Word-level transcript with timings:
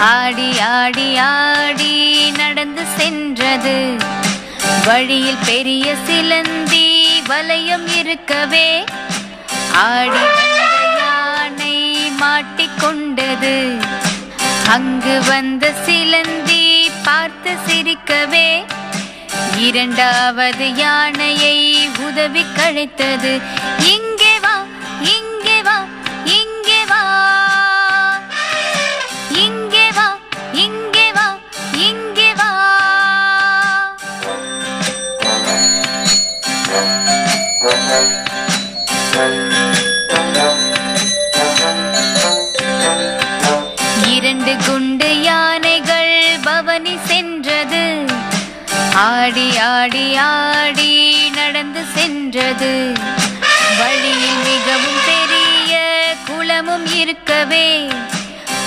ஆடி 0.00 0.58
ஆடி 0.58 1.16
ஆடி 1.16 2.30
நடந்து 2.30 2.82
சென்றது. 2.96 3.96
வழியில் 4.86 5.36
பெரிய 5.46 5.94
சிலந்தி 6.06 7.22
வலயம் 7.26 7.96
இருக்கவே. 7.96 8.84
ஆடி 9.72 10.24
யானை 10.98 12.10
மாட்டிக்கொண்டது. 12.20 13.84
அங்கு 14.68 15.22
வந்த 15.26 15.74
சிலந்தி 15.84 16.90
பார்த்து 17.04 17.50
சிரிக்கவே. 17.68 18.64
இரண்டாவது 19.56 20.74
யானையை 20.74 21.88
உதவி 21.98 22.44
கழித்தது. 22.56 23.40
இங்கு 23.78 24.07
ஆடி 49.00 49.58
ஆடி 49.58 50.16
ஆடி 50.16 50.92
நடந்து 51.30 51.82
சென்றது. 51.94 52.92
வழியில் 53.78 54.40
மிகவும் 54.44 55.00
பெரிய 55.06 55.74
குளமும் 56.26 56.86
இருக்கவே. 56.94 57.88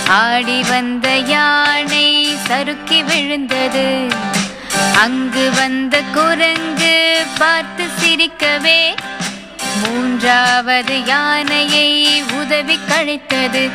ஆடி 0.08 0.62
வந்த 0.62 1.16
யானை 1.16 2.38
சறுக்கி 2.48 3.04
விழுந்தது. 3.04 3.88
அங்கு 5.04 5.52
வந்த 5.52 6.02
குரங்கு 6.14 7.26
பார்த்து 7.38 7.88
சிரிக்கவே. 8.02 8.82
மூன்றாவது 9.82 11.06
யானையை 11.06 11.90
உதவி 12.22 12.80
கழித்தது. 12.90 13.72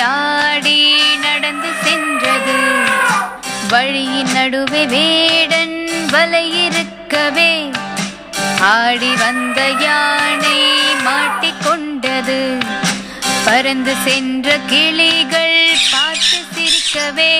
ஆடி 0.00 0.80
நடந்து 1.16 1.68
சென்றது. 1.84 2.56
வழியின் 3.68 4.32
நடுவே 4.32 4.86
வேடன் 4.86 5.88
வலையிருக்கவே 6.12 7.52
ஆடி 8.60 9.14
வந்த 9.14 9.68
யானை 9.80 10.58
மாட்டிக்கொண்டது 11.06 12.64
பறந்து 13.44 13.94
சென்ற 14.04 14.58
கிளிகள் 14.66 15.76
பார்த்து 15.90 16.38
சிரிக்கவே. 16.54 17.34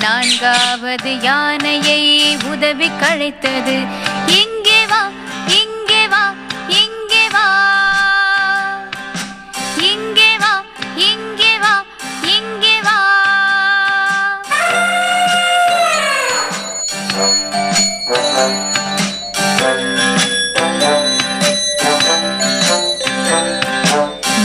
நான்காவது 0.00 1.20
யானையை 1.20 2.36
உதவி 2.36 2.90
கழைத்தது 3.00 3.76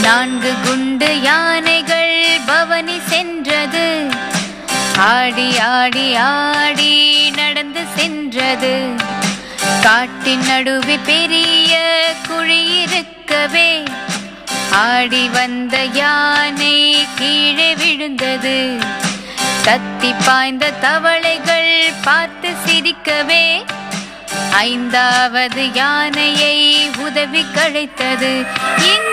நான்கு 0.01 0.53
குண்டு 0.65 1.21
யானைகள் 1.21 2.39
பவனி 2.45 2.99
சென்றது. 3.07 4.09
ஆடி 4.97 5.59
ஆடி 5.59 6.15
ஆடி 6.15 6.93
நடந்து 7.29 7.83
சென்றது. 7.95 8.89
காட்டின் 9.81 10.45
நடுவே 10.45 10.97
பெரிய 10.97 11.73
குழி 12.27 12.81
இருக்கவே. 12.81 13.83
ஆடி 14.71 15.29
வந்த 15.29 15.83
யானை 15.83 17.07
கீழே 17.17 17.75
விழுந்தது. 17.75 18.77
தத்தி 19.65 20.09
பாய்ந்த 20.25 20.65
தவளைகள் 20.85 21.71
பார்த்து 22.05 22.49
சிரிக்கவே 22.63 23.45
ஐந்தாவது 24.65 25.63
யானையை 25.79 26.55
உதவி 27.05 27.43
கழைத்தது. 27.55 28.31
இங்கே 28.91 29.12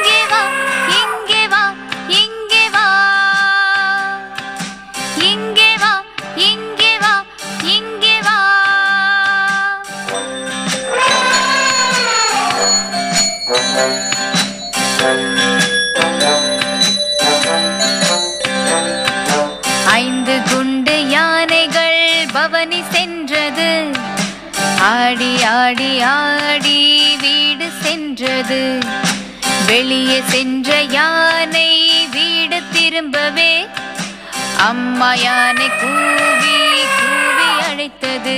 ஆடி 24.81 25.45
ஆடி 25.45 26.01
ஆடி 26.01 26.79
வீடு 27.21 27.69
சென்றது. 27.83 28.79
வெளியே 29.67 30.21
சென்ற 30.27 30.83
யானை 30.83 31.71
வீடு 32.11 32.61
திரும்பவே. 32.75 33.53
அம்மா 34.69 35.15
யானை 35.15 35.69
கூவி 35.83 36.57
கூவி 36.99 37.49
அழைத்தது. 37.71 38.37